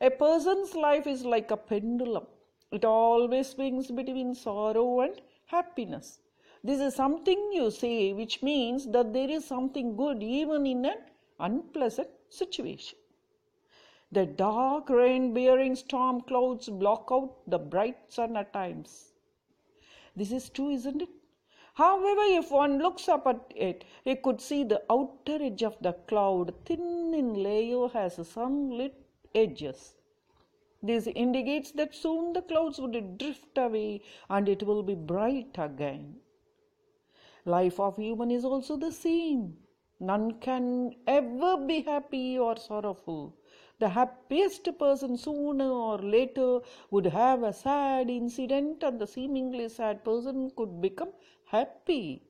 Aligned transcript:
A 0.00 0.10
person's 0.10 0.74
life 0.74 1.06
is 1.06 1.24
like 1.24 1.52
a 1.52 1.56
pendulum. 1.56 2.26
It 2.72 2.86
always 2.86 3.50
swings 3.50 3.90
between 3.90 4.34
sorrow 4.34 5.00
and 5.00 5.20
happiness. 5.46 6.20
This 6.64 6.80
is 6.80 6.94
something 6.94 7.50
you 7.52 7.70
say, 7.70 8.14
which 8.14 8.42
means 8.42 8.86
that 8.92 9.12
there 9.12 9.28
is 9.28 9.44
something 9.44 9.94
good 9.94 10.22
even 10.22 10.66
in 10.66 10.86
an 10.86 10.98
unpleasant 11.38 12.08
situation. 12.30 12.98
The 14.10 14.24
dark 14.26 14.88
rain 14.88 15.34
bearing 15.34 15.74
storm 15.74 16.22
clouds 16.22 16.68
block 16.68 17.08
out 17.12 17.34
the 17.46 17.58
bright 17.58 17.98
sun 18.08 18.36
at 18.36 18.52
times. 18.52 19.12
This 20.16 20.32
is 20.32 20.48
true, 20.48 20.70
isn't 20.70 21.02
it? 21.02 21.08
However, 21.74 22.22
if 22.24 22.50
one 22.50 22.78
looks 22.78 23.08
up 23.08 23.26
at 23.26 23.52
it, 23.56 23.84
he 24.04 24.16
could 24.16 24.40
see 24.40 24.64
the 24.64 24.82
outer 24.90 25.42
edge 25.42 25.62
of 25.62 25.76
the 25.80 25.94
cloud, 26.06 26.54
thin 26.66 27.12
in 27.14 27.34
layer, 27.42 27.88
has 27.88 28.20
sunlit 28.28 28.94
edges. 29.34 29.94
This 30.82 31.06
indicates 31.06 31.70
that 31.72 31.94
soon 31.94 32.32
the 32.32 32.42
clouds 32.42 32.80
would 32.80 33.18
drift 33.18 33.56
away 33.56 34.02
and 34.28 34.48
it 34.48 34.64
will 34.64 34.82
be 34.82 34.94
bright 34.94 35.56
again. 35.56 36.16
Life 37.44 37.78
of 37.78 37.96
human 37.96 38.30
is 38.30 38.44
also 38.44 38.76
the 38.76 38.90
same. 38.92 39.56
None 40.00 40.40
can 40.40 40.96
ever 41.06 41.56
be 41.56 41.82
happy 41.82 42.38
or 42.38 42.56
sorrowful. 42.56 43.36
The 43.78 43.88
happiest 43.88 44.68
person 44.78 45.16
sooner 45.16 45.70
or 45.70 45.98
later 45.98 46.60
would 46.90 47.06
have 47.06 47.42
a 47.44 47.52
sad 47.52 48.10
incident, 48.10 48.82
and 48.82 49.00
the 49.00 49.06
seemingly 49.06 49.68
sad 49.68 50.04
person 50.04 50.50
could 50.56 50.80
become 50.80 51.12
happy. 51.46 52.22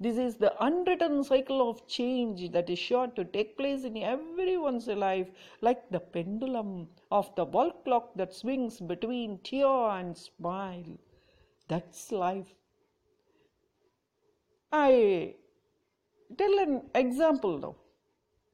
This 0.00 0.16
is 0.16 0.36
the 0.36 0.54
unwritten 0.64 1.24
cycle 1.24 1.68
of 1.68 1.86
change 1.88 2.52
that 2.52 2.70
is 2.70 2.78
sure 2.78 3.08
to 3.08 3.24
take 3.24 3.56
place 3.56 3.82
in 3.82 3.96
everyone's 3.96 4.86
life, 4.86 5.28
like 5.60 5.90
the 5.90 5.98
pendulum 5.98 6.88
of 7.10 7.34
the 7.34 7.44
wall 7.44 7.72
clock 7.84 8.14
that 8.14 8.32
swings 8.32 8.78
between 8.78 9.38
tear 9.38 9.66
and 9.66 10.16
smile. 10.16 10.98
That's 11.66 12.12
life. 12.12 12.54
I 14.70 15.34
tell 16.36 16.58
an 16.60 16.82
example 16.94 17.58
now. 17.58 17.74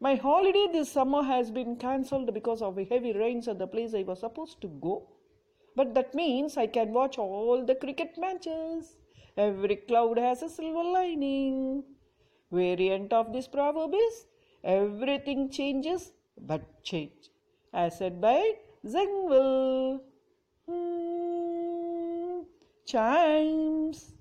My 0.00 0.14
holiday 0.14 0.68
this 0.72 0.92
summer 0.92 1.22
has 1.22 1.50
been 1.50 1.76
cancelled 1.76 2.32
because 2.32 2.62
of 2.62 2.76
heavy 2.76 3.12
rains 3.12 3.48
at 3.48 3.58
the 3.58 3.66
place 3.66 3.94
I 3.94 4.02
was 4.02 4.20
supposed 4.20 4.62
to 4.62 4.68
go. 4.68 5.08
But 5.76 5.94
that 5.94 6.14
means 6.14 6.56
I 6.56 6.68
can 6.68 6.92
watch 6.92 7.18
all 7.18 7.64
the 7.64 7.74
cricket 7.74 8.16
matches. 8.16 8.96
Every 9.36 9.76
cloud 9.76 10.18
has 10.18 10.42
a 10.42 10.48
silver 10.48 10.84
lining. 10.84 11.82
Variant 12.52 13.12
of 13.12 13.32
this 13.32 13.48
proverb 13.48 13.94
is 13.94 14.26
everything 14.62 15.50
changes 15.50 16.12
but 16.40 16.62
change. 16.84 17.30
As 17.72 17.98
said 17.98 18.20
by 18.20 18.54
Zangwill. 18.86 20.00
Hmm, 20.68 22.42
chimes. 22.86 24.13